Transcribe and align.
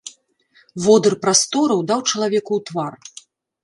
Водыр 0.85 1.13
прастораў 1.27 1.79
даў 1.93 1.99
чалавеку 2.09 2.51
ў 2.63 2.69
твар. 2.71 2.93